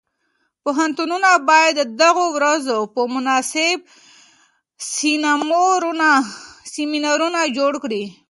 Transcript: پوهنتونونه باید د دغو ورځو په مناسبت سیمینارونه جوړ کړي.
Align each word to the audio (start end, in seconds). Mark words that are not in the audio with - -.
پوهنتونونه 0.63 1.29
باید 1.49 1.75
د 1.87 1.89
دغو 2.01 2.25
ورځو 2.37 2.77
په 2.93 3.01
مناسبت 3.13 3.79
سیمینارونه 6.75 7.39
جوړ 7.57 7.73
کړي. 7.83 8.03